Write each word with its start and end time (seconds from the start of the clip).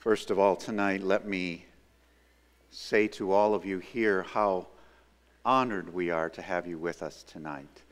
First 0.00 0.30
of 0.30 0.38
all, 0.38 0.56
tonight, 0.56 1.02
let 1.02 1.28
me 1.28 1.66
say 2.70 3.06
to 3.08 3.32
all 3.32 3.54
of 3.54 3.66
you 3.66 3.80
here 3.80 4.22
how 4.22 4.68
honored 5.44 5.92
we 5.92 6.08
are 6.08 6.30
to 6.30 6.40
have 6.40 6.66
you 6.66 6.78
with 6.78 7.02
us 7.02 7.22
tonight. 7.22 7.82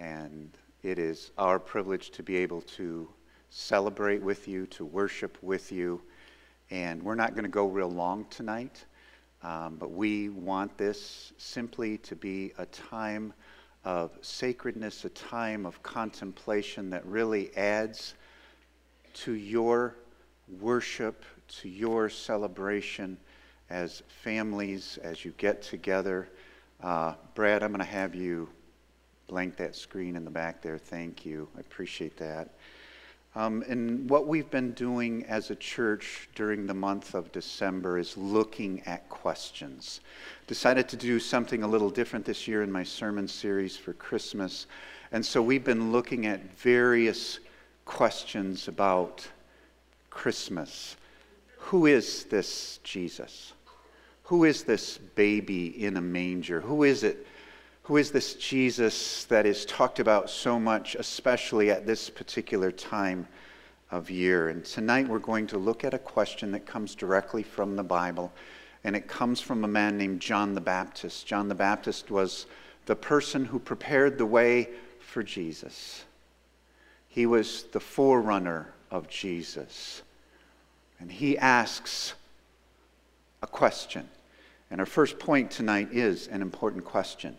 And 0.00 0.50
it 0.82 0.98
is 0.98 1.30
our 1.38 1.60
privilege 1.60 2.10
to 2.10 2.24
be 2.24 2.38
able 2.38 2.60
to 2.62 3.08
celebrate 3.50 4.20
with 4.20 4.48
you, 4.48 4.66
to 4.66 4.84
worship 4.84 5.38
with 5.42 5.70
you. 5.70 6.02
And 6.72 7.00
we're 7.00 7.14
not 7.14 7.34
going 7.34 7.44
to 7.44 7.48
go 7.48 7.68
real 7.68 7.88
long 7.88 8.26
tonight, 8.30 8.84
um, 9.44 9.76
but 9.76 9.92
we 9.92 10.30
want 10.30 10.76
this 10.76 11.32
simply 11.38 11.98
to 11.98 12.16
be 12.16 12.52
a 12.58 12.66
time 12.66 13.32
of 13.84 14.10
sacredness, 14.22 15.04
a 15.04 15.10
time 15.10 15.66
of 15.66 15.80
contemplation 15.84 16.90
that 16.90 17.06
really 17.06 17.56
adds 17.56 18.14
to 19.12 19.34
your 19.34 19.94
worship, 20.60 21.24
to 21.48 21.68
your 21.68 22.08
celebration 22.08 23.16
as 23.70 24.02
families, 24.22 24.98
as 25.02 25.24
you 25.24 25.32
get 25.38 25.62
together. 25.62 26.28
Uh, 26.82 27.14
Brad, 27.34 27.62
I'm 27.62 27.70
going 27.70 27.80
to 27.80 27.84
have 27.84 28.14
you 28.14 28.48
blank 29.26 29.56
that 29.56 29.74
screen 29.74 30.16
in 30.16 30.24
the 30.24 30.30
back 30.30 30.62
there. 30.62 30.78
Thank 30.78 31.24
you. 31.24 31.48
I 31.56 31.60
appreciate 31.60 32.16
that. 32.18 32.50
Um, 33.36 33.64
and 33.68 34.08
what 34.08 34.28
we've 34.28 34.50
been 34.50 34.72
doing 34.72 35.24
as 35.24 35.50
a 35.50 35.56
church 35.56 36.28
during 36.36 36.66
the 36.66 36.74
month 36.74 37.14
of 37.14 37.32
December 37.32 37.98
is 37.98 38.16
looking 38.16 38.80
at 38.86 39.08
questions. 39.08 40.00
Decided 40.46 40.88
to 40.90 40.96
do 40.96 41.18
something 41.18 41.64
a 41.64 41.66
little 41.66 41.90
different 41.90 42.24
this 42.24 42.46
year 42.46 42.62
in 42.62 42.70
my 42.70 42.84
sermon 42.84 43.26
series 43.26 43.76
for 43.76 43.92
Christmas. 43.94 44.66
And 45.10 45.24
so 45.24 45.42
we've 45.42 45.64
been 45.64 45.90
looking 45.90 46.26
at 46.26 46.56
various 46.58 47.40
questions 47.86 48.68
about 48.68 49.26
Christmas. 50.10 50.96
Who 51.68 51.86
is 51.86 52.24
this 52.24 52.78
Jesus? 52.84 53.54
Who 54.24 54.44
is 54.44 54.64
this 54.64 54.98
baby 54.98 55.82
in 55.82 55.96
a 55.96 56.00
manger? 56.00 56.60
Who 56.60 56.82
is 56.82 57.02
it? 57.02 57.26
Who 57.84 57.96
is 57.96 58.10
this 58.10 58.34
Jesus 58.34 59.24
that 59.24 59.46
is 59.46 59.64
talked 59.64 59.98
about 59.98 60.28
so 60.28 60.60
much, 60.60 60.94
especially 60.94 61.70
at 61.70 61.86
this 61.86 62.10
particular 62.10 62.70
time 62.70 63.26
of 63.90 64.10
year? 64.10 64.50
And 64.50 64.62
tonight 64.62 65.08
we're 65.08 65.18
going 65.18 65.46
to 65.48 65.58
look 65.58 65.84
at 65.84 65.94
a 65.94 65.98
question 65.98 66.52
that 66.52 66.66
comes 66.66 66.94
directly 66.94 67.42
from 67.42 67.76
the 67.76 67.82
Bible, 67.82 68.30
and 68.84 68.94
it 68.94 69.08
comes 69.08 69.40
from 69.40 69.64
a 69.64 69.68
man 69.68 69.96
named 69.96 70.20
John 70.20 70.54
the 70.54 70.60
Baptist. 70.60 71.26
John 71.26 71.48
the 71.48 71.54
Baptist 71.54 72.10
was 72.10 72.44
the 72.84 72.96
person 72.96 73.46
who 73.46 73.58
prepared 73.58 74.18
the 74.18 74.26
way 74.26 74.68
for 75.00 75.22
Jesus, 75.22 76.04
he 77.08 77.24
was 77.24 77.64
the 77.72 77.80
forerunner 77.80 78.74
of 78.90 79.08
Jesus. 79.08 80.02
And 81.04 81.12
he 81.12 81.36
asks 81.36 82.14
a 83.42 83.46
question. 83.46 84.08
And 84.70 84.80
our 84.80 84.86
first 84.86 85.18
point 85.18 85.50
tonight 85.50 85.88
is 85.92 86.28
an 86.28 86.40
important 86.40 86.86
question. 86.86 87.36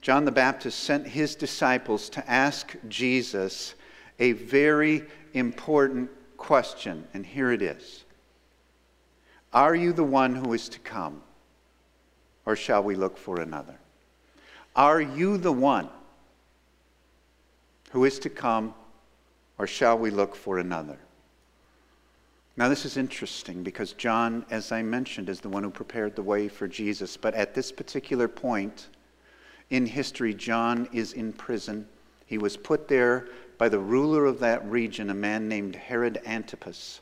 John 0.00 0.24
the 0.24 0.32
Baptist 0.32 0.80
sent 0.80 1.06
his 1.06 1.36
disciples 1.36 2.08
to 2.08 2.28
ask 2.28 2.74
Jesus 2.88 3.76
a 4.18 4.32
very 4.32 5.04
important 5.32 6.10
question, 6.36 7.06
and 7.14 7.24
here 7.24 7.52
it 7.52 7.62
is 7.62 8.02
Are 9.52 9.76
you 9.76 9.92
the 9.92 10.02
one 10.02 10.34
who 10.34 10.52
is 10.52 10.68
to 10.70 10.80
come, 10.80 11.22
or 12.44 12.56
shall 12.56 12.82
we 12.82 12.96
look 12.96 13.16
for 13.16 13.40
another? 13.40 13.76
Are 14.74 15.00
you 15.00 15.36
the 15.36 15.52
one 15.52 15.88
who 17.92 18.04
is 18.04 18.18
to 18.18 18.28
come, 18.28 18.74
or 19.56 19.68
shall 19.68 19.96
we 19.96 20.10
look 20.10 20.34
for 20.34 20.58
another? 20.58 20.98
Now, 22.62 22.68
this 22.68 22.84
is 22.84 22.96
interesting 22.96 23.64
because 23.64 23.92
John, 23.94 24.46
as 24.48 24.70
I 24.70 24.82
mentioned, 24.82 25.28
is 25.28 25.40
the 25.40 25.48
one 25.48 25.64
who 25.64 25.70
prepared 25.70 26.14
the 26.14 26.22
way 26.22 26.46
for 26.46 26.68
Jesus. 26.68 27.16
But 27.16 27.34
at 27.34 27.54
this 27.54 27.72
particular 27.72 28.28
point, 28.28 28.86
in 29.70 29.84
history, 29.84 30.32
John 30.32 30.88
is 30.92 31.12
in 31.12 31.32
prison. 31.32 31.88
He 32.24 32.38
was 32.38 32.56
put 32.56 32.86
there 32.86 33.26
by 33.58 33.68
the 33.68 33.80
ruler 33.80 34.26
of 34.26 34.38
that 34.38 34.64
region, 34.64 35.10
a 35.10 35.14
man 35.14 35.48
named 35.48 35.74
Herod 35.74 36.20
Antipas. 36.24 37.00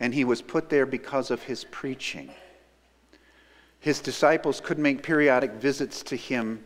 And 0.00 0.14
he 0.14 0.24
was 0.24 0.40
put 0.40 0.70
there 0.70 0.86
because 0.86 1.30
of 1.30 1.42
his 1.42 1.64
preaching. 1.64 2.30
His 3.80 4.00
disciples 4.00 4.62
could 4.62 4.78
make 4.78 5.02
periodic 5.02 5.52
visits 5.52 6.02
to 6.04 6.16
him. 6.16 6.64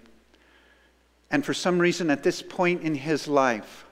And 1.32 1.44
for 1.44 1.52
some 1.52 1.80
reason, 1.80 2.12
at 2.12 2.22
this 2.22 2.42
point 2.42 2.82
in 2.82 2.94
his 2.94 3.26
life, 3.26 3.86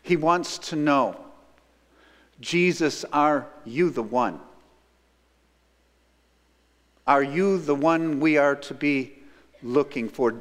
he 0.00 0.14
wants 0.16 0.58
to 0.58 0.76
know 0.76 1.25
Jesus, 2.40 3.04
are 3.12 3.46
you 3.64 3.90
the 3.90 4.02
one? 4.02 4.40
Are 7.06 7.22
you 7.22 7.58
the 7.58 7.74
one 7.74 8.20
we 8.20 8.36
are 8.36 8.56
to 8.56 8.74
be 8.74 9.16
looking 9.62 10.08
for. 10.08 10.34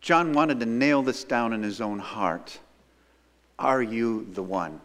John 0.00 0.32
wanted 0.32 0.60
to 0.60 0.66
nail 0.66 1.02
this 1.02 1.24
down 1.24 1.52
in 1.52 1.62
his 1.62 1.80
own 1.80 1.98
heart. 1.98 2.58
Are 3.58 3.82
you 3.82 4.26
the 4.32 4.42
one? 4.42 4.80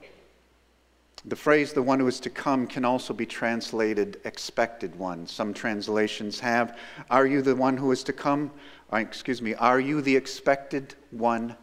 The 1.25 1.35
phrase, 1.35 1.73
the 1.73 1.83
one 1.83 1.99
who 1.99 2.07
is 2.07 2.19
to 2.21 2.31
come, 2.31 2.65
can 2.65 2.83
also 2.83 3.13
be 3.13 3.27
translated 3.27 4.19
expected 4.23 4.97
one. 4.97 5.27
Some 5.27 5.53
translations 5.53 6.39
have, 6.39 6.77
Are 7.11 7.27
you 7.27 7.43
the 7.43 7.55
one 7.55 7.77
who 7.77 7.91
is 7.91 8.03
to 8.05 8.13
come? 8.13 8.49
Or, 8.89 8.97
uh, 8.97 9.01
excuse 9.01 9.41
me, 9.41 9.53
Are 9.55 9.79
you 9.79 10.01
the 10.01 10.15
expected 10.15 10.95
one? 11.11 11.55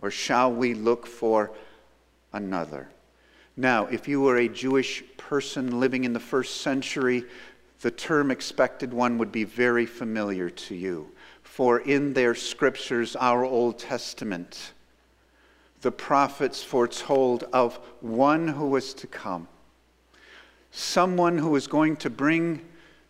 Or 0.00 0.10
shall 0.10 0.52
we 0.52 0.74
look 0.74 1.06
for 1.06 1.50
another? 2.32 2.88
Now, 3.56 3.86
if 3.86 4.08
you 4.08 4.20
were 4.20 4.38
a 4.38 4.48
Jewish 4.48 5.04
person 5.16 5.78
living 5.78 6.04
in 6.04 6.12
the 6.12 6.20
first 6.20 6.60
century, 6.60 7.24
the 7.80 7.90
term 7.90 8.30
expected 8.30 8.92
one 8.92 9.18
would 9.18 9.30
be 9.30 9.44
very 9.44 9.86
familiar 9.86 10.50
to 10.50 10.74
you. 10.74 11.10
For 11.42 11.80
in 11.80 12.14
their 12.14 12.34
scriptures, 12.34 13.14
our 13.16 13.44
Old 13.44 13.78
Testament, 13.78 14.72
the 15.82 15.92
prophets 15.92 16.62
foretold 16.62 17.44
of 17.52 17.76
one 18.00 18.48
who 18.48 18.68
was 18.68 18.94
to 18.94 19.06
come, 19.06 19.46
someone 20.70 21.38
who 21.38 21.50
was 21.50 21.66
going 21.66 21.96
to 21.98 22.10
bring 22.10 22.60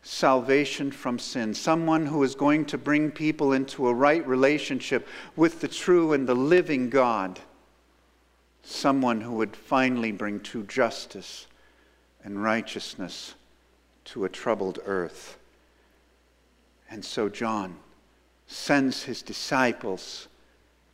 salvation 0.03 0.91
from 0.91 1.19
sin, 1.19 1.55
someone 1.55 2.05
who 2.05 2.23
is 2.23 2.35
going 2.35 2.67
to 2.67 2.77
bring 2.77 3.11
people 3.11 3.55
into 3.55 3.89
a 3.89 3.95
right 3.95 4.27
relationship 4.27 5.09
with 5.37 5.61
the 5.61 5.69
true 5.69 6.13
and 6.13 6.29
the 6.29 6.35
living 6.35 6.91
God, 6.91 7.41
someone 8.65 9.21
who 9.21 9.33
would 9.33 9.55
finally 9.55 10.13
bring 10.13 10.41
true 10.41 10.65
justice 10.65 11.47
and 12.23 12.43
righteousness 12.43 13.35
to 14.05 14.25
a 14.25 14.29
troubled 14.29 14.79
earth. 14.85 15.39
And 16.91 17.05
so, 17.05 17.29
John, 17.29 17.77
sends 18.47 19.03
his 19.03 19.23
disciples 19.23 20.29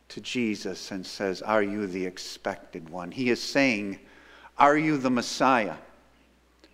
to 0.09 0.21
Jesus 0.21 0.91
and 0.91 1.05
says, 1.05 1.41
Are 1.41 1.63
you 1.63 1.87
the 1.87 2.05
expected 2.05 2.89
one? 2.89 3.11
He 3.11 3.29
is 3.29 3.41
saying, 3.41 3.99
Are 4.57 4.77
you 4.77 4.97
the 4.97 5.09
Messiah? 5.09 5.75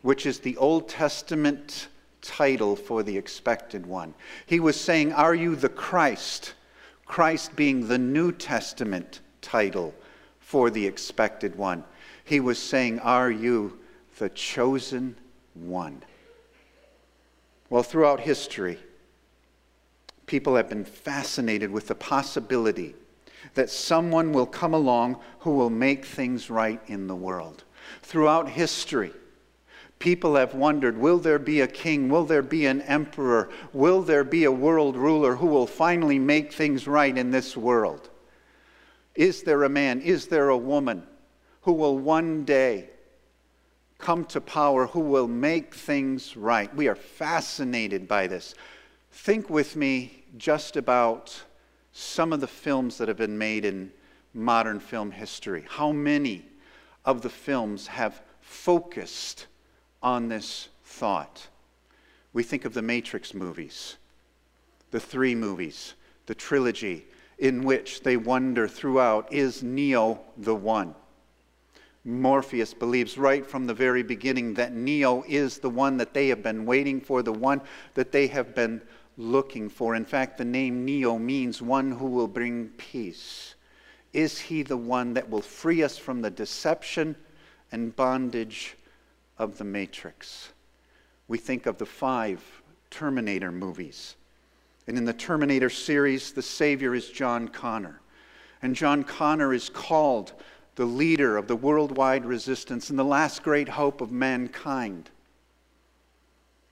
Which 0.01 0.25
is 0.25 0.39
the 0.39 0.57
Old 0.57 0.89
Testament 0.89 1.87
title 2.21 2.75
for 2.75 3.03
the 3.03 3.17
expected 3.17 3.85
one. 3.85 4.13
He 4.45 4.59
was 4.59 4.79
saying, 4.79 5.13
Are 5.13 5.35
you 5.35 5.55
the 5.55 5.69
Christ? 5.69 6.53
Christ 7.05 7.55
being 7.55 7.87
the 7.87 7.97
New 7.97 8.31
Testament 8.31 9.21
title 9.41 9.93
for 10.47 10.69
the 10.69 10.87
expected 10.87 11.57
one. 11.57 11.83
He 12.23 12.39
was 12.39 12.57
saying, 12.57 12.99
Are 13.01 13.29
you 13.29 13.79
the 14.17 14.29
chosen 14.29 15.17
one? 15.53 16.01
Well, 17.69 17.83
throughout 17.83 18.21
history, 18.21 18.79
people 20.25 20.55
have 20.55 20.69
been 20.69 20.85
fascinated 20.85 21.69
with 21.69 21.89
the 21.89 21.95
possibility 21.95 22.95
that 23.55 23.69
someone 23.69 24.31
will 24.31 24.45
come 24.45 24.73
along 24.73 25.19
who 25.39 25.51
will 25.51 25.69
make 25.69 26.05
things 26.05 26.49
right 26.49 26.79
in 26.87 27.07
the 27.07 27.15
world. 27.15 27.65
Throughout 28.01 28.47
history, 28.47 29.11
people 29.99 30.35
have 30.35 30.55
wondered 30.55 30.97
will 30.97 31.17
there 31.17 31.39
be 31.39 31.59
a 31.59 31.67
king? 31.67 32.07
Will 32.07 32.23
there 32.23 32.41
be 32.41 32.67
an 32.67 32.83
emperor? 32.83 33.49
Will 33.73 34.01
there 34.01 34.23
be 34.23 34.45
a 34.45 34.51
world 34.53 34.95
ruler 34.95 35.35
who 35.35 35.47
will 35.47 35.67
finally 35.67 36.19
make 36.19 36.53
things 36.53 36.87
right 36.87 37.17
in 37.17 37.31
this 37.31 37.57
world? 37.57 38.09
Is 39.17 39.41
there 39.41 39.63
a 39.63 39.69
man? 39.69 39.99
Is 40.01 40.27
there 40.27 40.49
a 40.49 40.57
woman 40.57 41.01
who 41.63 41.73
will 41.73 41.97
one 41.97 42.45
day 42.45 42.91
come 43.97 44.23
to 44.25 44.39
power, 44.39 44.85
who 44.85 44.99
will 44.99 45.27
make 45.27 45.73
things 45.73 46.37
right? 46.37 46.73
We 46.75 46.87
are 46.87 46.95
fascinated 46.95 48.07
by 48.07 48.27
this. 48.27 48.53
Think 49.11 49.49
with 49.49 49.75
me 49.75 50.23
just 50.37 50.77
about 50.77 51.43
some 51.93 52.31
of 52.31 52.41
the 52.41 52.47
films 52.47 52.99
that 52.99 53.07
have 53.07 53.17
been 53.17 53.39
made 53.39 53.65
in 53.65 53.91
modern 54.35 54.79
film 54.79 55.09
history. 55.09 55.65
How 55.67 55.91
many 55.91 56.45
of 57.03 57.23
the 57.23 57.29
films 57.29 57.87
have 57.87 58.21
focused 58.39 59.47
on 60.03 60.27
this 60.27 60.69
thought? 60.83 61.47
We 62.33 62.43
think 62.43 62.65
of 62.65 62.75
the 62.75 62.83
Matrix 62.83 63.33
movies, 63.33 63.97
the 64.91 64.99
three 64.99 65.33
movies, 65.33 65.95
the 66.27 66.35
trilogy, 66.35 67.07
in 67.37 67.63
which 67.63 68.03
they 68.03 68.17
wonder 68.17 68.67
throughout 68.67 69.31
is 69.31 69.63
Neo 69.63 70.21
the 70.37 70.55
one? 70.55 70.95
Morpheus 72.03 72.73
believes 72.73 73.17
right 73.17 73.45
from 73.45 73.67
the 73.67 73.73
very 73.73 74.01
beginning 74.01 74.53
that 74.53 74.73
Neo 74.73 75.23
is 75.27 75.59
the 75.59 75.69
one 75.69 75.97
that 75.97 76.13
they 76.13 76.29
have 76.29 76.41
been 76.41 76.65
waiting 76.65 77.01
for, 77.01 77.21
the 77.21 77.33
one 77.33 77.61
that 77.95 78.13
they 78.13 78.27
have 78.27 78.55
been 78.55 78.81
looking 79.17 79.67
for. 79.67 79.93
In 79.93 80.05
fact, 80.05 80.37
the 80.37 80.45
name 80.45 80.85
Neo 80.85 81.17
means 81.17 81.61
one 81.61 81.91
who 81.91 82.05
will 82.05 82.27
bring 82.27 82.69
peace. 82.77 83.55
Is 84.13 84.39
he 84.39 84.63
the 84.63 84.77
one 84.77 85.13
that 85.15 85.29
will 85.29 85.41
free 85.41 85.83
us 85.83 85.97
from 85.97 86.21
the 86.21 86.29
deception 86.29 87.15
and 87.71 87.95
bondage 87.95 88.77
of 89.37 89.57
the 89.57 89.65
Matrix? 89.65 90.53
We 91.27 91.37
think 91.37 91.65
of 91.65 91.77
the 91.77 91.85
five 91.85 92.41
Terminator 92.89 93.51
movies. 93.51 94.15
And 94.87 94.97
in 94.97 95.05
the 95.05 95.13
Terminator 95.13 95.69
series, 95.69 96.31
the 96.31 96.41
Savior 96.41 96.95
is 96.95 97.09
John 97.09 97.49
Connor. 97.49 98.01
And 98.61 98.75
John 98.75 99.03
Connor 99.03 99.53
is 99.53 99.69
called 99.69 100.33
the 100.75 100.85
leader 100.85 101.37
of 101.37 101.47
the 101.47 101.55
worldwide 101.55 102.25
resistance 102.25 102.89
and 102.89 102.97
the 102.97 103.03
last 103.03 103.43
great 103.43 103.67
hope 103.67 103.99
of 103.99 104.11
mankind. 104.11 105.09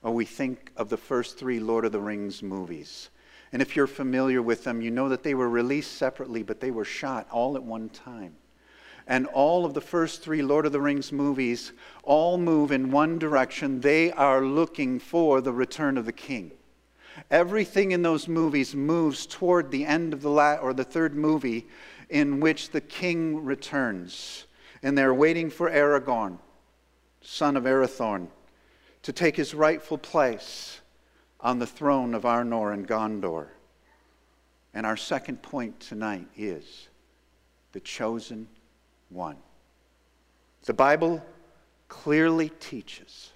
Or 0.01 0.13
we 0.13 0.25
think 0.25 0.71
of 0.77 0.89
the 0.89 0.97
first 0.97 1.37
three 1.37 1.59
Lord 1.59 1.83
of 1.83 1.91
the 1.91 1.99
Rings 1.99 2.41
movies. 2.41 3.09
And 3.51 3.61
if 3.61 3.75
you're 3.75 3.87
familiar 3.87 4.41
with 4.41 4.63
them, 4.63 4.81
you 4.81 4.91
know 4.91 5.09
that 5.09 5.23
they 5.23 5.33
were 5.33 5.49
released 5.49 5.93
separately, 5.93 6.43
but 6.43 6.59
they 6.59 6.71
were 6.71 6.85
shot 6.85 7.27
all 7.31 7.55
at 7.55 7.63
one 7.63 7.89
time. 7.89 8.35
And 9.07 9.27
all 9.27 9.65
of 9.65 9.73
the 9.73 9.81
first 9.81 10.21
three 10.21 10.41
Lord 10.41 10.65
of 10.65 10.71
the 10.71 10.81
Rings 10.81 11.11
movies 11.11 11.71
all 12.03 12.37
move 12.37 12.71
in 12.71 12.91
one 12.91 13.19
direction. 13.19 13.81
They 13.81 14.11
are 14.11 14.41
looking 14.41 14.99
for 14.99 15.41
the 15.41 15.51
return 15.51 15.97
of 15.97 16.05
the 16.05 16.11
king. 16.11 16.51
Everything 17.31 17.91
in 17.91 18.01
those 18.01 18.27
movies 18.27 18.75
moves 18.75 19.25
toward 19.25 19.71
the 19.71 19.85
end 19.85 20.13
of 20.13 20.21
the 20.21 20.29
la- 20.29 20.55
or 20.55 20.73
the 20.73 20.83
third 20.83 21.15
movie 21.15 21.67
in 22.09 22.39
which 22.39 22.71
the 22.71 22.81
king 22.81 23.43
returns. 23.43 24.45
And 24.83 24.97
they're 24.97 25.13
waiting 25.13 25.49
for 25.49 25.69
Aragorn, 25.69 26.39
son 27.21 27.57
of 27.57 27.63
Arathorn, 27.63 28.27
to 29.03 29.13
take 29.13 29.35
his 29.35 29.53
rightful 29.53 29.97
place 29.97 30.81
on 31.39 31.59
the 31.59 31.67
throne 31.67 32.13
of 32.13 32.23
Arnor 32.23 32.73
and 32.73 32.87
Gondor. 32.87 33.47
And 34.73 34.85
our 34.85 34.97
second 34.97 35.41
point 35.41 35.79
tonight 35.79 36.27
is 36.35 36.89
the 37.71 37.79
chosen 37.79 38.47
one. 39.09 39.37
The 40.65 40.73
Bible 40.73 41.23
clearly 41.87 42.49
teaches 42.59 43.31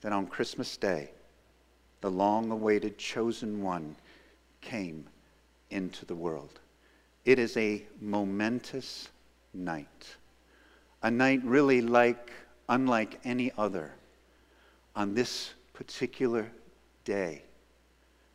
that 0.00 0.12
on 0.12 0.26
Christmas 0.26 0.76
Day, 0.76 1.12
the 2.00 2.10
long 2.10 2.50
awaited 2.50 2.98
chosen 2.98 3.62
one 3.62 3.96
came 4.60 5.06
into 5.70 6.04
the 6.06 6.14
world. 6.14 6.60
It 7.24 7.38
is 7.38 7.56
a 7.56 7.84
momentous 8.00 9.08
night, 9.52 10.16
a 11.02 11.10
night 11.10 11.42
really 11.44 11.80
like 11.80 12.32
unlike 12.68 13.20
any 13.24 13.52
other. 13.58 13.92
On 14.96 15.14
this 15.14 15.50
particular 15.74 16.50
day, 17.04 17.42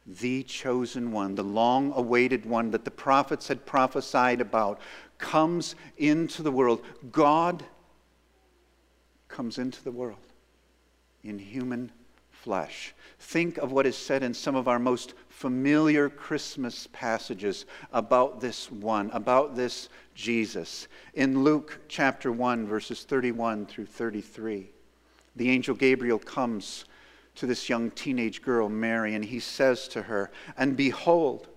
the 0.06 0.44
chosen 0.44 1.12
one, 1.12 1.33
the 1.33 1.44
long 1.44 1.91
awaited 1.95 2.45
one 2.45 2.69
that 2.71 2.85
the 2.85 2.91
prophets 2.91 3.47
had 3.47 3.65
prophesied 3.65 4.39
about, 4.39 4.79
comes 5.17 5.75
into 5.97 6.44
the 6.44 6.51
world. 6.51 6.83
God 7.12 7.63
comes 9.27 9.57
into 9.57 9.83
the 9.83 9.91
world 9.91 10.19
in 11.23 11.39
human 11.39 11.91
flesh. 12.45 12.94
Think 13.18 13.57
of 13.57 13.71
what 13.71 13.88
is 13.88 13.97
said 13.97 14.21
in 14.21 14.36
some 14.36 14.56
of 14.56 14.68
our 14.68 14.77
most 14.77 15.15
familiar 15.30 16.09
Christmas 16.09 16.88
passages 16.94 17.65
about 17.92 18.39
this 18.39 18.71
one, 18.71 19.09
about 19.13 19.56
this 19.56 19.89
Jesus. 20.13 20.88
In 21.15 21.44
Luke 21.44 21.80
chapter 21.88 22.31
1, 22.31 22.68
verses 22.68 23.03
31 23.03 23.65
through 23.65 23.88
33, 23.88 24.69
the 25.36 25.50
angel 25.50 25.74
Gabriel 25.74 26.19
comes 26.19 26.86
to 27.33 27.47
this 27.47 27.68
young 27.68 27.89
teenage 27.89 28.44
girl, 28.44 28.69
Mary, 28.69 29.15
and 29.15 29.25
he 29.25 29.39
says 29.39 29.88
to 29.88 30.03
her, 30.03 30.30
And 30.56 30.77
behold, 30.77 31.48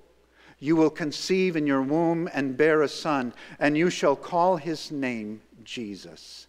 you 0.59 0.75
will 0.75 0.89
conceive 0.89 1.55
in 1.55 1.67
your 1.67 1.83
womb 1.83 2.31
and 2.33 2.57
bear 2.57 2.81
a 2.81 2.89
son, 2.89 3.35
and 3.59 3.77
you 3.77 3.91
shall 3.91 4.17
call 4.17 4.57
his 4.57 4.91
name 4.91 5.43
Jesus. 5.65 6.47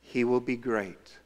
He 0.00 0.24
will 0.24 0.40
be 0.40 0.56
great 0.56 1.18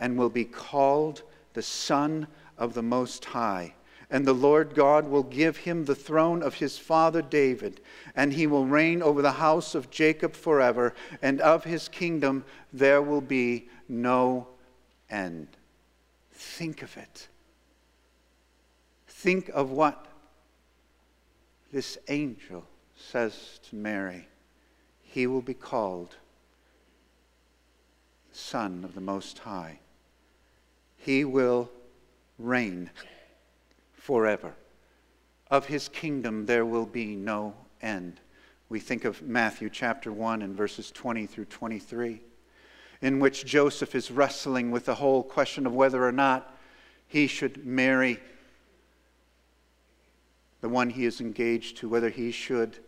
and 0.00 0.18
will 0.18 0.30
be 0.30 0.44
called 0.44 1.22
the 1.54 1.62
Son 1.62 2.26
of 2.58 2.74
the 2.74 2.82
Most 2.82 3.24
High. 3.26 3.74
And 4.10 4.26
the 4.26 4.32
Lord 4.32 4.74
God 4.74 5.06
will 5.08 5.22
give 5.22 5.58
him 5.58 5.84
the 5.84 5.94
throne 5.94 6.42
of 6.42 6.54
his 6.54 6.78
father 6.78 7.22
David, 7.22 7.80
and 8.16 8.32
he 8.32 8.46
will 8.46 8.66
reign 8.66 9.02
over 9.02 9.22
the 9.22 9.32
house 9.32 9.74
of 9.74 9.90
Jacob 9.90 10.34
forever, 10.34 10.94
and 11.22 11.40
of 11.40 11.62
his 11.62 11.88
kingdom 11.88 12.44
there 12.72 13.00
will 13.00 13.20
be 13.20 13.68
no 13.88 14.48
end. 15.08 15.46
Think 16.32 16.82
of 16.82 16.96
it. 16.96 17.28
Think 19.06 19.48
of 19.50 19.70
what 19.70 20.06
this 21.72 21.96
angel 22.08 22.64
says 22.96 23.60
to 23.68 23.76
Mary. 23.76 24.26
He 25.02 25.28
will 25.28 25.42
be 25.42 25.54
called 25.54 26.16
Son 28.32 28.82
of 28.82 28.94
the 28.94 29.00
Most 29.00 29.38
High 29.38 29.78
he 31.00 31.24
will 31.24 31.70
reign 32.38 32.90
forever. 33.92 34.54
Of 35.50 35.66
his 35.66 35.88
kingdom 35.88 36.46
there 36.46 36.64
will 36.64 36.86
be 36.86 37.16
no 37.16 37.54
end. 37.82 38.20
We 38.68 38.80
think 38.80 39.04
of 39.04 39.22
Matthew 39.22 39.70
chapter 39.70 40.12
1 40.12 40.42
and 40.42 40.54
verses 40.54 40.90
20 40.92 41.26
through 41.26 41.46
23, 41.46 42.20
in 43.00 43.18
which 43.18 43.44
Joseph 43.44 43.94
is 43.94 44.10
wrestling 44.10 44.70
with 44.70 44.84
the 44.84 44.94
whole 44.94 45.22
question 45.22 45.66
of 45.66 45.74
whether 45.74 46.06
or 46.06 46.12
not 46.12 46.56
he 47.08 47.26
should 47.26 47.66
marry 47.66 48.20
the 50.60 50.68
one 50.68 50.90
he 50.90 51.06
is 51.06 51.20
engaged 51.20 51.78
to, 51.78 51.88
whether 51.88 52.10
he 52.10 52.30
should 52.30 52.78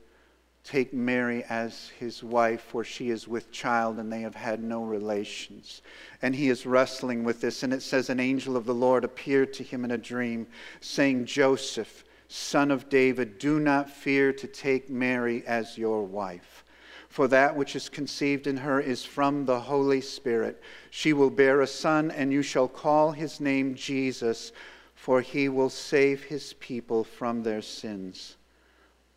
take 0.65 0.93
Mary 0.93 1.45
as 1.49 1.91
his 1.99 2.23
wife, 2.23 2.61
for 2.61 2.85
she 2.85 3.11
is 3.11 3.27
with 3.27 3.51
child 3.51 3.99
and 3.99 4.13
they 4.13 4.21
have 4.21 4.35
had 4.35 4.63
no 4.63 4.85
relations. 4.85 5.83
And 6.21 6.35
he 6.35 6.49
is 6.51 6.67
wrestling 6.67 7.25
with 7.25 7.41
this. 7.41 7.63
And 7.63 7.73
it 7.73 7.83
says, 7.83 8.11
An 8.11 8.21
angel 8.21 8.57
of 8.57 8.65
the 8.65 8.75
Lord 8.75 9.03
appeared 9.05 9.53
to 9.55 9.65
him 9.65 9.85
in 9.85 9.91
a 9.91 9.99
dream, 9.99 10.47
saying, 10.81 11.27
Joseph, 11.27 12.05
son 12.29 12.71
of 12.71 12.89
David, 12.89 13.39
do 13.39 13.59
not 13.59 13.91
fear 13.91 14.33
to 14.33 14.47
take 14.47 14.89
Mary 14.89 15.45
as 15.47 15.77
your 15.77 16.05
wife. 16.05 16.65
For 17.09 17.29
that 17.29 17.57
which 17.57 17.77
is 17.77 17.89
conceived 17.89 18.47
in 18.47 18.57
her 18.57 18.81
is 18.81 19.05
from 19.05 19.45
the 19.45 19.61
Holy 19.61 20.01
Spirit. 20.01 20.63
She 20.91 21.13
will 21.13 21.29
bear 21.29 21.61
a 21.61 21.67
son, 21.67 22.11
and 22.11 22.33
you 22.33 22.41
shall 22.41 22.69
call 22.69 23.13
his 23.13 23.41
name 23.41 23.75
Jesus, 23.75 24.53
for 24.95 25.21
he 25.21 25.49
will 25.49 25.69
save 25.69 26.23
his 26.23 26.55
people 26.55 27.05
from 27.05 27.43
their 27.43 27.61
sins. 27.61 28.37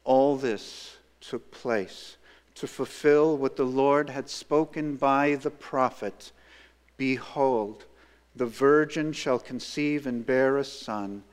All 0.03 0.35
this 0.35 0.97
took 1.29 1.51
place 1.51 2.17
to 2.55 2.67
fulfill 2.67 3.37
what 3.37 3.55
the 3.55 3.65
Lord 3.65 4.09
had 4.09 4.29
spoken 4.29 4.95
by 4.95 5.35
the 5.35 5.51
prophet 5.51 6.31
Behold, 6.97 7.85
the 8.35 8.45
virgin 8.45 9.11
shall 9.11 9.39
conceive 9.39 10.07
and 10.07 10.25
bear 10.25 10.57
a 10.57 10.63
son, 10.63 11.23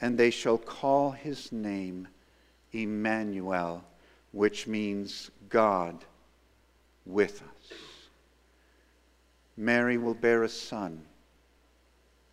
and 0.00 0.18
they 0.18 0.30
shall 0.30 0.58
call 0.58 1.12
his 1.12 1.52
name 1.52 2.08
Emmanuel, 2.72 3.84
which 4.32 4.66
means 4.66 5.30
God 5.48 6.04
with 7.06 7.42
us. 7.42 7.78
Mary 9.56 9.96
will 9.96 10.14
bear 10.14 10.42
a 10.42 10.48
son, 10.48 11.04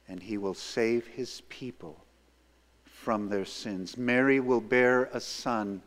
and 0.07 0.23
he 0.23 0.37
will 0.37 0.55
save 0.55 1.05
his 1.05 1.41
people 1.49 2.03
from 2.85 3.29
their 3.29 3.45
sins. 3.45 3.95
Mary 3.95 4.39
will 4.39 4.61
bear 4.61 5.03
a 5.13 5.21
son 5.21 5.81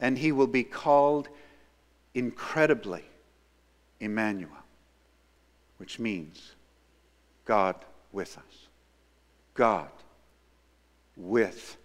and 0.00 0.16
he 0.16 0.32
will 0.32 0.46
be 0.46 0.64
called 0.64 1.28
incredibly 2.14 3.04
Emmanuel, 4.00 4.50
which 5.76 5.98
means 5.98 6.52
God 7.44 7.76
with 8.12 8.38
us. 8.38 8.68
God 9.54 9.90
with 11.16 11.76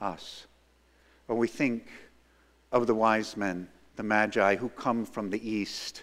us. 0.00 0.46
When 1.26 1.38
we 1.38 1.48
think 1.48 1.88
of 2.72 2.86
the 2.86 2.94
wise 2.94 3.36
men, 3.36 3.68
the 3.96 4.02
Magi 4.02 4.56
who 4.56 4.68
come 4.70 5.04
from 5.04 5.30
the 5.30 5.48
East, 5.48 6.02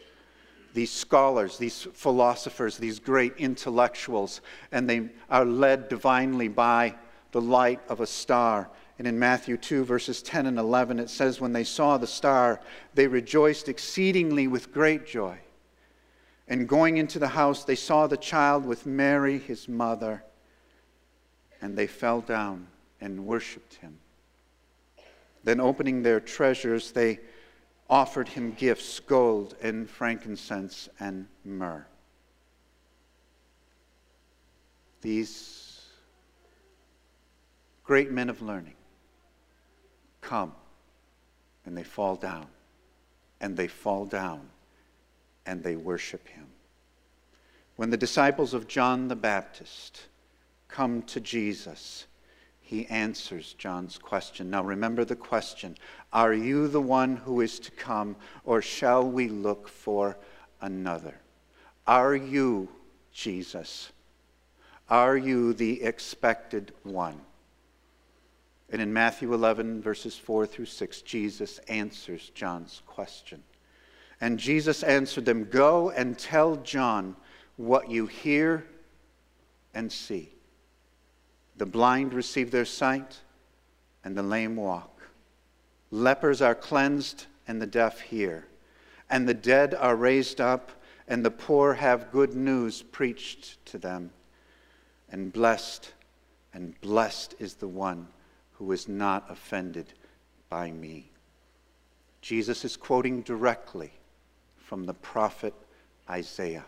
these 0.74 0.92
scholars, 0.92 1.58
these 1.58 1.88
philosophers, 1.94 2.78
these 2.78 3.00
great 3.00 3.34
intellectuals, 3.38 4.42
and 4.72 4.90
they 4.90 5.10
are 5.30 5.46
led 5.46 5.90
divinely 5.90 6.48
by 6.48 6.96
the 7.32 7.42
light 7.42 7.82
of 7.90 8.00
a 8.00 8.08
star 8.08 8.70
and 8.98 9.08
in 9.08 9.20
Matthew 9.20 9.58
2, 9.58 9.86
verses 9.86 10.24
10 10.24 10.48
and 10.48 10.58
11, 10.58 11.00
it 11.00 11.10
says, 11.10 11.40
When 11.40 11.54
they 11.54 11.64
saw 11.64 11.98
the 11.98 12.08
star, 12.08 12.60
they 12.96 13.06
rejoiced 13.06 13.70
exceedingly 13.70 14.48
with 14.48 14.74
great 14.74 15.06
joy. 15.06 15.38
And 16.48 16.68
going 16.68 16.98
into 16.98 17.20
the 17.20 17.28
house, 17.28 17.64
they 17.64 17.76
saw 17.76 18.08
the 18.08 18.18
child 18.18 18.66
with 18.66 18.88
Mary, 18.88 19.38
his 19.38 19.68
mother, 19.68 20.24
and 21.62 21.78
they 21.78 21.86
fell 21.86 22.22
down 22.22 22.68
and 23.00 23.26
worshiped 23.26 23.76
him. 23.76 24.00
Then, 25.44 25.60
opening 25.60 26.02
their 26.02 26.20
treasures, 26.20 26.92
they 26.92 27.20
offered 27.90 28.30
him 28.30 28.54
gifts 28.54 29.00
gold 29.00 29.56
and 29.62 29.88
frankincense 29.88 30.90
and 31.00 31.28
myrrh. 31.46 31.86
These 35.02 35.84
great 37.84 38.12
men 38.12 38.30
of 38.30 38.42
learning 38.42 38.74
come 40.28 40.52
and 41.66 41.78
they 41.78 41.84
fall 41.84 42.16
down 42.16 42.48
and 43.40 43.56
they 43.56 43.68
fall 43.68 44.06
down 44.06 44.42
and 45.46 45.64
they 45.64 45.78
worship 45.78 46.28
him. 46.28 46.48
When 47.78 47.92
the 47.92 47.98
disciples 47.98 48.54
of 48.54 48.68
John 48.68 49.08
the 49.08 49.16
Baptist 49.16 50.02
come 50.68 51.02
to 51.04 51.22
Jesus, 51.22 52.08
he 52.60 52.86
answers 52.88 53.54
John's 53.58 53.98
question. 53.98 54.50
Now 54.50 54.64
remember 54.64 55.06
the 55.06 55.16
question 55.16 55.78
Are 56.12 56.34
you 56.34 56.68
the 56.68 56.82
one 56.82 57.16
who 57.16 57.40
is 57.40 57.60
to 57.60 57.72
come, 57.72 58.18
or 58.44 58.62
shall 58.62 59.10
we 59.10 59.30
look 59.30 59.70
for 59.70 60.18
another? 60.60 61.16
Are 61.86 62.16
you 62.16 62.68
Jesus? 63.14 63.94
Are 64.90 65.16
you 65.16 65.54
the 65.54 65.84
expected 65.84 66.74
one? 66.84 67.22
And 68.70 68.82
in 68.82 68.92
Matthew 68.92 69.34
11, 69.34 69.82
verses 69.82 70.18
4 70.18 70.46
through 70.46 70.66
6, 70.66 71.02
Jesus 71.02 71.60
answers 71.70 72.32
John's 72.36 72.82
question. 72.86 73.42
And 74.20 74.38
Jesus 74.38 74.84
answered 74.84 75.26
them 75.26 75.46
Go 75.46 75.92
and 75.92 76.18
tell 76.18 76.58
John 76.58 77.16
what 77.56 77.90
you 77.90 78.08
hear 78.08 78.66
and 79.74 79.92
see. 79.92 80.34
The 81.56 81.66
blind 81.66 82.14
receive 82.14 82.52
their 82.52 82.66
sight, 82.66 83.20
and 84.04 84.18
the 84.18 84.24
lame 84.24 84.56
walk. 84.56 85.02
Lepers 85.90 86.42
are 86.42 86.56
cleansed, 86.56 87.26
and 87.48 87.62
the 87.62 87.68
deaf 87.68 88.02
hear. 88.02 88.48
And 89.10 89.28
the 89.28 89.34
dead 89.34 89.74
are 89.74 89.96
raised 89.96 90.42
up, 90.42 90.72
and 91.08 91.24
the 91.24 91.32
poor 91.32 91.76
have 91.76 92.12
good 92.12 92.36
news 92.36 92.82
preached 92.82 93.66
to 93.68 93.78
them. 93.78 94.12
And 95.10 95.32
blessed, 95.32 95.94
and 96.54 96.80
blessed 96.82 97.36
is 97.40 97.56
the 97.56 97.68
one 97.70 98.08
who 98.58 98.72
is 98.72 98.88
not 98.88 99.26
offended 99.30 99.94
by 100.50 100.72
me. 100.72 101.12
Jesus 102.22 102.66
is 102.66 102.76
quoting 102.76 103.22
directly 103.22 103.92
from 104.58 104.86
the 104.86 104.94
prophet 104.96 105.54
Isaiah. 106.10 106.66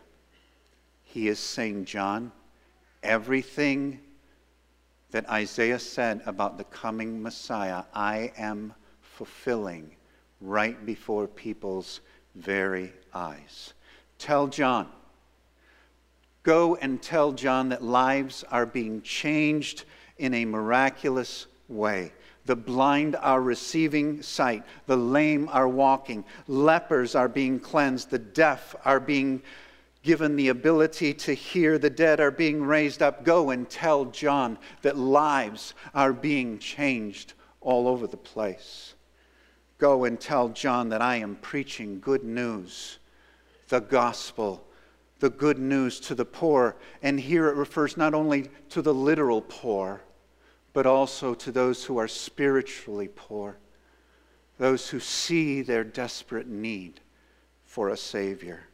He 1.03 1.27
is 1.27 1.39
saying, 1.39 1.86
John, 1.86 2.31
everything 3.01 4.00
that 5.12 5.27
Isaiah 5.29 5.79
said 5.79 6.22
about 6.25 6.58
the 6.58 6.63
coming 6.65 7.22
Messiah, 7.22 7.84
I 7.93 8.31
am 8.38 8.74
fulfilling 9.01 9.96
right 10.39 10.86
before 10.86 11.27
people's 11.27 12.01
very 12.36 12.93
eyes. 13.13 13.74
Tell 14.19 14.48
John, 14.48 14.88
go 16.43 16.75
and 16.75 17.01
tell 17.01 17.31
John 17.31 17.69
that 17.69 17.84
lives 17.84 18.43
are 18.51 18.67
being 18.67 19.01
changed 19.01 19.86
in 20.17 20.36
a 20.36 20.46
miraculous 20.46 21.48
way. 21.69 22.13
The 22.45 22.55
blind 22.55 23.15
are 23.15 23.41
receiving 23.41 24.21
sight. 24.21 24.63
The 24.88 24.97
lame 24.97 25.49
are 25.51 25.67
walking. 25.67 26.25
Lepers 26.47 27.15
are 27.15 27.29
being 27.29 27.59
cleansed. 27.59 28.09
The 28.09 28.19
deaf 28.19 28.75
are 28.85 28.99
being 28.99 29.43
given 30.01 30.35
the 30.35 30.47
ability 30.47 31.13
to 31.13 31.33
hear, 31.33 31.77
the 31.77 31.89
dead 31.89 32.19
are 32.19 32.31
being 32.31 32.63
raised 32.63 33.01
up. 33.01 33.23
Go 33.23 33.49
and 33.49 33.69
tell 33.69 34.05
John 34.05 34.57
that 34.81 34.97
lives 34.97 35.73
are 35.93 36.13
being 36.13 36.57
changed 36.59 37.33
all 37.61 37.88
over 37.88 38.07
the 38.07 38.17
place. 38.17 38.95
Go 39.77 40.05
and 40.05 40.19
tell 40.19 40.49
John 40.49 40.89
that 40.89 41.01
I 41.01 41.17
am 41.17 41.35
preaching 41.38 41.99
good 41.99 42.23
news, 42.23 42.99
the 43.67 43.81
gospel, 43.81 44.65
the 45.19 45.29
good 45.29 45.59
news 45.59 45.99
to 46.01 46.15
the 46.15 46.25
poor. 46.25 46.75
And 47.01 47.19
here 47.19 47.47
it 47.47 47.55
refers 47.55 47.97
not 47.97 48.13
only 48.13 48.49
to 48.69 48.81
the 48.81 48.93
literal 48.93 49.41
poor, 49.41 50.01
but 50.73 50.85
also 50.85 51.33
to 51.33 51.51
those 51.51 51.83
who 51.85 51.97
are 51.97 52.07
spiritually 52.07 53.09
poor, 53.15 53.57
those 54.57 54.89
who 54.89 54.99
see 54.99 55.61
their 55.61 55.83
desperate 55.83 56.47
need 56.47 56.99
for 57.65 57.89
a 57.89 57.97
Savior. 57.97 58.67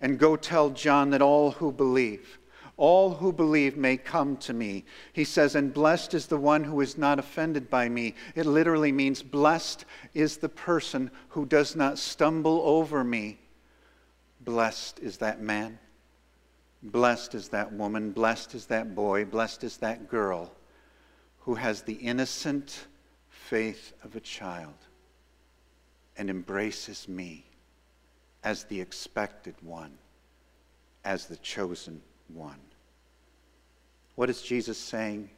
And 0.00 0.18
go 0.18 0.36
tell 0.36 0.70
John 0.70 1.10
that 1.10 1.22
all 1.22 1.52
who 1.52 1.70
believe, 1.70 2.38
all 2.76 3.14
who 3.14 3.32
believe 3.32 3.76
may 3.76 3.96
come 3.96 4.36
to 4.38 4.52
me. 4.52 4.84
He 5.12 5.24
says, 5.24 5.54
and 5.54 5.72
blessed 5.72 6.14
is 6.14 6.26
the 6.26 6.38
one 6.38 6.64
who 6.64 6.80
is 6.80 6.96
not 6.96 7.18
offended 7.18 7.68
by 7.68 7.88
me. 7.88 8.14
It 8.34 8.46
literally 8.46 8.90
means 8.90 9.22
blessed 9.22 9.84
is 10.14 10.38
the 10.38 10.48
person 10.48 11.10
who 11.28 11.44
does 11.46 11.76
not 11.76 11.98
stumble 11.98 12.62
over 12.64 13.04
me. 13.04 13.38
Blessed 14.40 14.98
is 15.00 15.18
that 15.18 15.40
man. 15.40 15.78
Blessed 16.82 17.34
is 17.34 17.48
that 17.50 17.72
woman. 17.72 18.10
Blessed 18.10 18.54
is 18.54 18.66
that 18.66 18.94
boy. 18.94 19.24
Blessed 19.24 19.62
is 19.62 19.76
that 19.76 20.08
girl 20.08 20.50
who 21.44 21.54
has 21.54 21.82
the 21.82 21.94
innocent 21.94 22.86
faith 23.28 23.92
of 24.04 24.14
a 24.14 24.20
child 24.20 24.74
and 26.16 26.30
embraces 26.30 27.08
me 27.08 27.44
as 28.44 28.64
the 28.64 28.80
expected 28.80 29.54
one, 29.62 29.92
as 31.04 31.26
the 31.26 31.36
chosen 31.36 32.00
one. 32.28 32.60
What 34.14 34.30
is 34.30 34.42
Jesus 34.42 34.78
saying? 34.78 35.30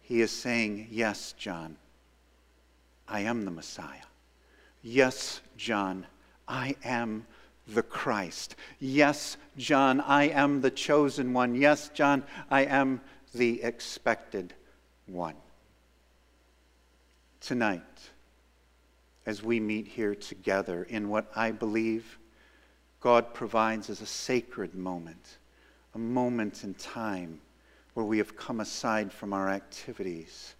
He 0.00 0.20
is 0.22 0.30
saying, 0.30 0.88
Yes, 0.90 1.34
John, 1.36 1.76
I 3.06 3.20
am 3.20 3.44
the 3.44 3.50
Messiah. 3.50 4.08
Yes, 4.82 5.40
John, 5.56 6.06
I 6.48 6.74
am 6.84 7.26
the 7.68 7.82
Christ. 7.82 8.56
Yes, 8.78 9.36
John, 9.58 10.00
I 10.00 10.24
am 10.28 10.62
the 10.62 10.70
chosen 10.70 11.32
one. 11.32 11.54
Yes, 11.54 11.90
John, 11.92 12.24
I 12.50 12.62
am 12.62 13.00
the 13.34 13.62
expected 13.62 14.54
one. 15.06 15.34
Tonight, 17.40 18.10
as 19.24 19.42
we 19.42 19.60
meet 19.60 19.88
here 19.88 20.14
together 20.14 20.84
in 20.84 21.08
what 21.08 21.30
I 21.34 21.50
believe 21.52 22.18
God 23.00 23.32
provides 23.32 23.88
as 23.88 24.02
a 24.02 24.06
sacred 24.06 24.74
moment, 24.74 25.38
a 25.94 25.98
moment 25.98 26.64
in 26.64 26.74
time 26.74 27.40
where 27.94 28.04
we 28.04 28.18
have 28.18 28.36
come 28.36 28.60
aside 28.60 29.10
from 29.12 29.32
our 29.32 29.48
activities. 29.48 30.54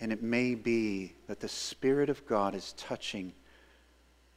And 0.00 0.12
it 0.12 0.22
may 0.22 0.54
be 0.54 1.14
that 1.26 1.40
the 1.40 1.48
Spirit 1.48 2.08
of 2.08 2.24
God 2.24 2.54
is 2.54 2.72
touching 2.74 3.32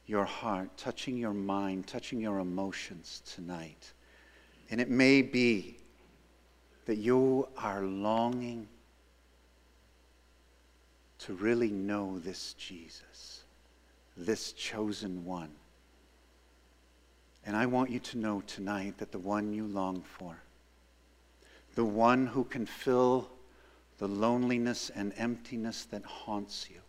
your 0.06 0.24
heart, 0.24 0.76
touching 0.76 1.16
your 1.16 1.32
mind, 1.32 1.86
touching 1.86 2.20
your 2.20 2.40
emotions 2.40 3.22
tonight. 3.24 3.92
And 4.70 4.80
it 4.80 4.90
may 4.90 5.22
be 5.22 5.78
that 6.84 6.96
you 6.96 7.48
are 7.56 7.82
longing 7.82 8.68
to 11.26 11.34
really 11.34 11.70
know 11.70 12.18
this 12.18 12.54
Jesus, 12.54 13.42
this 14.16 14.52
chosen 14.52 15.24
one 15.24 15.50
and 17.46 17.56
I 17.56 17.66
want 17.66 17.90
you 17.90 17.98
to 18.00 18.18
know 18.18 18.42
tonight 18.46 18.98
that 18.98 19.12
the 19.12 19.18
one 19.18 19.52
you 19.52 19.66
long 19.66 20.02
for, 20.02 20.38
the 21.74 21.84
one 21.84 22.26
who 22.26 22.44
can 22.44 22.64
fill 22.64 23.28
the 23.98 24.08
loneliness 24.08 24.90
and 24.94 25.12
emptiness 25.16 25.84
that 25.86 26.04
haunts 26.04 26.68
you, 26.70 26.80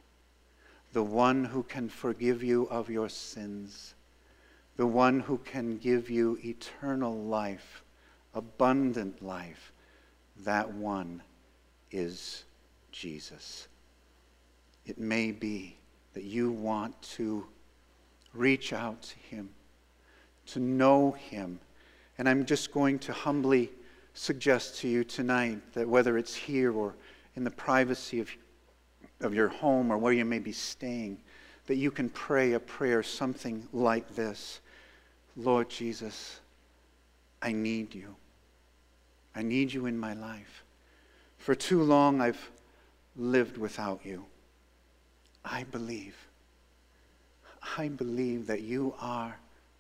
the 0.94 1.04
one 1.04 1.44
who 1.44 1.64
can 1.64 1.90
forgive 1.90 2.42
you 2.42 2.64
of 2.70 2.90
your 2.90 3.10
sins, 3.10 3.96
the 4.78 4.88
one 4.88 5.20
who 5.20 5.38
can 5.40 5.78
give 5.78 6.10
you 6.10 6.40
eternal 6.44 7.16
life, 7.16 7.84
abundant 8.34 9.22
life, 9.22 9.74
that 10.38 10.74
one 10.74 11.22
is 11.92 12.46
Jesus. 12.92 13.68
It 14.86 14.98
may 14.98 15.32
be 15.32 15.78
that 16.14 16.24
you 16.24 16.52
want 16.52 17.02
to 17.02 17.46
reach 18.34 18.74
out 18.74 19.02
to 19.02 19.18
him 19.18 19.50
to 20.48 20.60
know 20.60 21.12
Him. 21.12 21.60
And 22.18 22.30
I'm 22.30 22.46
just 22.46 22.72
going 22.72 23.00
to 23.00 23.14
humbly 23.14 23.72
suggest 24.14 24.80
to 24.80 24.88
you 24.88 25.04
tonight 25.04 25.60
that 25.74 25.88
whether 25.88 26.18
it's 26.18 26.34
here 26.34 26.72
or 26.72 26.96
in 27.36 27.44
the 27.44 27.52
privacy 27.52 28.20
of, 28.20 28.30
of 29.20 29.34
your 29.34 29.50
home 29.50 29.92
or 29.92 29.98
where 29.98 30.14
you 30.14 30.24
may 30.24 30.40
be 30.40 30.54
staying, 30.54 31.20
that 31.68 31.76
you 31.76 31.92
can 31.92 32.10
pray 32.10 32.54
a 32.54 32.60
prayer 32.60 33.04
something 33.04 33.68
like 33.74 34.16
this 34.16 34.62
Lord 35.38 35.70
Jesus, 35.70 36.40
I 37.42 37.52
need 37.52 37.94
you. 37.94 38.16
I 39.36 39.42
need 39.42 39.74
you 39.74 39.86
in 39.86 39.98
my 39.98 40.14
life. 40.14 40.64
For 41.38 41.54
too 41.54 41.84
long 41.84 42.22
I've 42.22 42.52
lived 43.18 43.58
without 43.58 44.00
you. 44.06 44.24
I 45.46 45.64
believe. 45.64 46.16
I 47.78 47.88
believe 47.88 48.48
that 48.48 48.62
you 48.62 48.96
are 49.00 49.38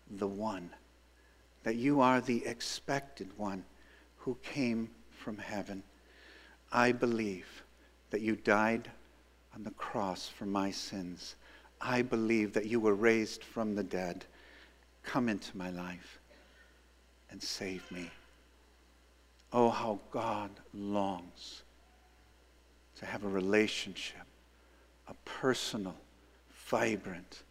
the 0.09 0.27
one, 0.27 0.69
that 1.63 1.75
you 1.75 2.01
are 2.01 2.21
the 2.21 2.45
expected 2.45 3.29
one 3.37 3.65
who 4.17 4.37
came 4.43 4.89
from 5.09 5.37
heaven. 5.37 5.83
I 6.71 6.91
believe 6.91 7.63
that 8.11 8.21
you 8.21 8.35
died 8.35 8.89
on 9.55 9.63
the 9.63 9.71
cross 9.71 10.27
for 10.27 10.45
my 10.45 10.71
sins. 10.71 11.35
I 11.81 12.01
believe 12.01 12.53
that 12.53 12.67
you 12.67 12.79
were 12.79 12.95
raised 12.95 13.43
from 13.43 13.75
the 13.75 13.83
dead. 13.83 14.25
Come 15.03 15.29
into 15.29 15.57
my 15.57 15.69
life 15.71 16.19
and 17.31 17.41
save 17.41 17.89
me. 17.91 18.09
Oh, 19.51 19.69
how 19.69 19.99
God 20.11 20.51
longs 20.73 21.63
to 22.99 23.05
have 23.05 23.23
a 23.23 23.29
relationship, 23.29 24.25
a 25.07 25.13
personal, 25.25 25.95
vibrant, 26.67 27.43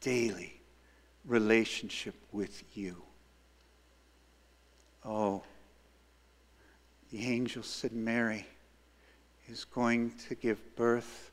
daily 0.00 0.60
relationship 1.24 2.14
with 2.32 2.62
you. 2.76 3.02
Oh, 5.04 5.42
the 7.10 7.26
angel 7.26 7.62
said, 7.62 7.92
Mary 7.92 8.46
is 9.48 9.64
going 9.64 10.12
to 10.28 10.34
give 10.34 10.76
birth 10.76 11.30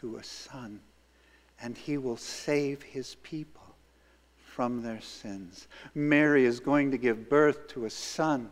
to 0.00 0.16
a 0.16 0.24
son, 0.24 0.80
and 1.60 1.76
he 1.76 1.98
will 1.98 2.16
save 2.16 2.82
his 2.82 3.16
people 3.22 3.62
from 4.44 4.82
their 4.82 5.00
sins. 5.00 5.68
Mary 5.94 6.44
is 6.44 6.60
going 6.60 6.90
to 6.90 6.98
give 6.98 7.28
birth 7.28 7.68
to 7.68 7.84
a 7.86 7.90
son, 7.90 8.50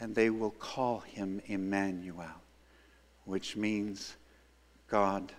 and 0.00 0.14
they 0.14 0.30
will 0.30 0.52
call 0.52 1.00
him 1.00 1.40
Emmanuel, 1.46 2.42
which 3.24 3.56
means 3.56 4.16
God 4.88 5.32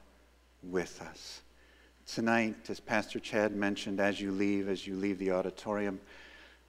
with 0.63 1.01
us. 1.01 1.41
Tonight, 2.05 2.69
as 2.69 2.79
Pastor 2.79 3.19
Chad 3.19 3.55
mentioned, 3.55 3.99
as 3.99 4.19
you 4.19 4.31
leave, 4.31 4.67
as 4.67 4.87
you 4.87 4.95
leave 4.95 5.19
the 5.19 5.31
auditorium, 5.31 5.99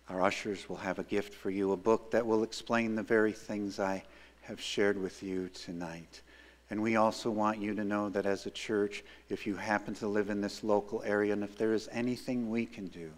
our 0.08 0.22
ushers 0.22 0.68
will 0.68 0.76
have 0.76 0.98
a 0.98 1.04
gift 1.04 1.32
for 1.32 1.50
you, 1.50 1.72
a 1.72 1.76
book 1.76 2.10
that 2.10 2.26
will 2.26 2.42
explain 2.42 2.94
the 2.94 3.02
very 3.02 3.32
things 3.32 3.78
I 3.78 4.02
have 4.42 4.60
shared 4.60 5.00
with 5.00 5.22
you 5.22 5.48
tonight. 5.48 6.22
And 6.70 6.82
we 6.82 6.96
also 6.96 7.30
want 7.30 7.58
you 7.58 7.74
to 7.74 7.84
know 7.84 8.08
that 8.10 8.26
as 8.26 8.46
a 8.46 8.50
church, 8.50 9.04
if 9.28 9.46
you 9.46 9.56
happen 9.56 9.94
to 9.94 10.08
live 10.08 10.30
in 10.30 10.40
this 10.40 10.64
local 10.64 11.02
area, 11.04 11.32
and 11.32 11.44
if 11.44 11.56
there 11.56 11.74
is 11.74 11.88
anything 11.92 12.50
we 12.50 12.66
can 12.66 12.86
do 12.88 13.10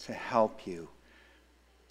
to 0.00 0.12
help 0.12 0.66
you 0.66 0.88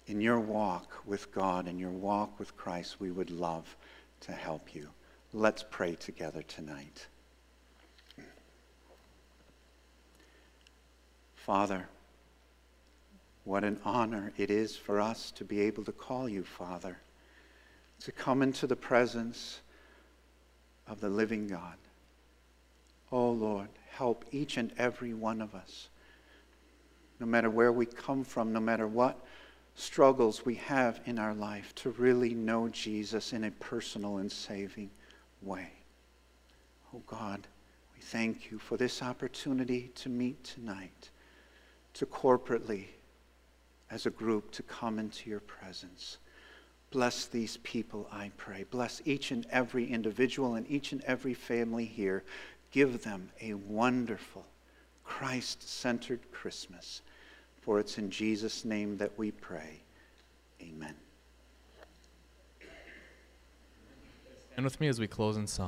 in 0.06 0.20
your 0.20 0.40
walk 0.40 1.02
with 1.04 1.32
God 1.32 1.68
and 1.68 1.78
your 1.78 1.90
walk 1.90 2.38
with 2.38 2.56
Christ, 2.56 3.00
we 3.00 3.10
would 3.10 3.30
love 3.30 3.76
to 4.20 4.32
help 4.32 4.74
you. 4.74 4.88
Let's 5.34 5.62
pray 5.68 5.94
together 5.94 6.42
tonight. 6.42 7.06
Father, 11.34 11.86
what 13.44 13.62
an 13.62 13.78
honor 13.84 14.32
it 14.38 14.50
is 14.50 14.74
for 14.74 15.00
us 15.00 15.30
to 15.32 15.44
be 15.44 15.60
able 15.60 15.84
to 15.84 15.92
call 15.92 16.30
you 16.30 16.44
Father, 16.44 16.96
to 18.04 18.12
come 18.12 18.40
into 18.40 18.66
the 18.66 18.76
presence 18.76 19.60
of 20.86 21.00
the 21.00 21.10
living 21.10 21.46
God. 21.46 21.76
Oh 23.12 23.30
Lord, 23.30 23.68
help 23.90 24.24
each 24.30 24.56
and 24.56 24.72
every 24.78 25.12
one 25.12 25.42
of 25.42 25.54
us, 25.54 25.90
no 27.20 27.26
matter 27.26 27.50
where 27.50 27.72
we 27.72 27.84
come 27.84 28.24
from, 28.24 28.54
no 28.54 28.60
matter 28.60 28.86
what 28.86 29.18
struggles 29.74 30.46
we 30.46 30.54
have 30.54 31.00
in 31.04 31.18
our 31.18 31.34
life, 31.34 31.74
to 31.74 31.90
really 31.90 32.32
know 32.32 32.70
Jesus 32.70 33.34
in 33.34 33.44
a 33.44 33.50
personal 33.50 34.18
and 34.18 34.32
saving 34.32 34.88
way. 35.42 35.70
Oh 36.94 37.02
God, 37.06 37.46
we 37.94 38.00
thank 38.00 38.50
you 38.50 38.58
for 38.58 38.76
this 38.76 39.02
opportunity 39.02 39.90
to 39.96 40.08
meet 40.08 40.42
tonight 40.44 41.10
to 41.94 42.06
corporately, 42.06 42.84
as 43.90 44.06
a 44.06 44.10
group, 44.10 44.50
to 44.52 44.62
come 44.62 44.98
into 44.98 45.28
your 45.28 45.40
presence. 45.40 46.18
Bless 46.90 47.26
these 47.26 47.58
people, 47.58 48.08
I 48.12 48.30
pray. 48.36 48.64
Bless 48.70 49.02
each 49.04 49.30
and 49.30 49.46
every 49.50 49.90
individual 49.90 50.54
and 50.54 50.68
each 50.70 50.92
and 50.92 51.02
every 51.04 51.34
family 51.34 51.84
here. 51.84 52.24
Give 52.70 53.02
them 53.02 53.30
a 53.40 53.54
wonderful, 53.54 54.46
Christ 55.04 55.68
centered 55.68 56.20
Christmas. 56.32 57.02
For 57.60 57.80
it's 57.80 57.98
in 57.98 58.10
Jesus' 58.10 58.64
name 58.64 58.96
that 58.98 59.18
we 59.18 59.30
pray. 59.32 59.80
Amen. 60.62 60.94
With 64.64 64.80
me 64.80 64.88
as 64.88 64.98
we 64.98 65.06
close 65.06 65.36
in 65.36 65.46
song. 65.46 65.66